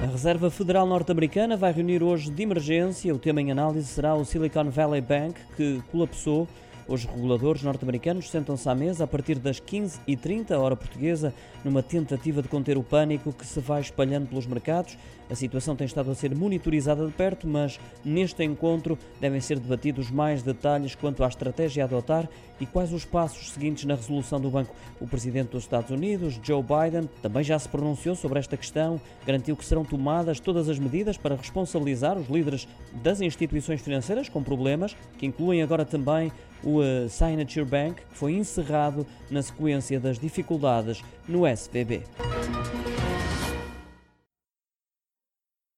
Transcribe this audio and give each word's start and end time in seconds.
A 0.00 0.06
Reserva 0.06 0.48
Federal 0.48 0.86
Norte-Americana 0.86 1.56
vai 1.56 1.72
reunir 1.72 2.04
hoje 2.04 2.30
de 2.30 2.44
emergência. 2.44 3.12
O 3.12 3.18
tema 3.18 3.40
em 3.40 3.50
análise 3.50 3.88
será 3.88 4.14
o 4.14 4.24
Silicon 4.24 4.70
Valley 4.70 5.00
Bank, 5.00 5.40
que 5.56 5.82
colapsou 5.90 6.46
os 6.88 7.04
reguladores 7.04 7.62
norte-americanos 7.62 8.30
sentam-se 8.30 8.66
à 8.66 8.74
mesa 8.74 9.04
a 9.04 9.06
partir 9.06 9.38
das 9.38 9.60
15h30, 9.60 10.58
hora 10.58 10.74
portuguesa, 10.74 11.34
numa 11.62 11.82
tentativa 11.82 12.40
de 12.40 12.48
conter 12.48 12.78
o 12.78 12.82
pânico 12.82 13.30
que 13.30 13.46
se 13.46 13.60
vai 13.60 13.82
espalhando 13.82 14.26
pelos 14.26 14.46
mercados. 14.46 14.96
A 15.30 15.34
situação 15.34 15.76
tem 15.76 15.84
estado 15.84 16.10
a 16.10 16.14
ser 16.14 16.34
monitorizada 16.34 17.04
de 17.06 17.12
perto, 17.12 17.46
mas 17.46 17.78
neste 18.02 18.42
encontro 18.42 18.98
devem 19.20 19.40
ser 19.40 19.58
debatidos 19.58 20.10
mais 20.10 20.42
detalhes 20.42 20.94
quanto 20.94 21.22
à 21.22 21.28
estratégia 21.28 21.84
a 21.84 21.86
adotar 21.86 22.26
e 22.58 22.64
quais 22.64 22.92
os 22.92 23.04
passos 23.04 23.52
seguintes 23.52 23.84
na 23.84 23.94
resolução 23.94 24.40
do 24.40 24.50
banco. 24.50 24.74
O 24.98 25.06
presidente 25.06 25.50
dos 25.50 25.64
Estados 25.64 25.90
Unidos, 25.90 26.40
Joe 26.42 26.62
Biden, 26.62 27.08
também 27.20 27.44
já 27.44 27.58
se 27.58 27.68
pronunciou 27.68 28.16
sobre 28.16 28.38
esta 28.38 28.56
questão, 28.56 28.98
garantiu 29.26 29.54
que 29.54 29.64
serão 29.64 29.84
tomadas 29.84 30.40
todas 30.40 30.68
as 30.68 30.78
medidas 30.78 31.18
para 31.18 31.36
responsabilizar 31.36 32.16
os 32.16 32.28
líderes 32.28 32.66
das 33.02 33.20
instituições 33.20 33.82
financeiras 33.82 34.30
com 34.30 34.42
problemas, 34.42 34.96
que 35.18 35.26
incluem 35.26 35.62
agora 35.62 35.84
também 35.84 36.32
o 36.62 36.80
uh, 36.80 37.08
Signature 37.08 37.64
Bank, 37.64 38.02
que 38.10 38.16
foi 38.16 38.34
encerrado 38.34 39.06
na 39.30 39.42
sequência 39.42 39.98
das 40.00 40.18
dificuldades 40.18 41.02
no 41.26 41.46
SVB. 41.46 42.02